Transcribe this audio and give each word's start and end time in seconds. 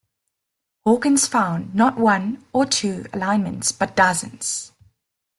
Hawkins 0.83 1.27
found 1.27 1.75
not 1.75 1.95
one 1.99 2.43
or 2.53 2.65
two 2.65 3.05
alignments 3.13 3.71
but 3.71 3.95
dozens. 3.95 4.71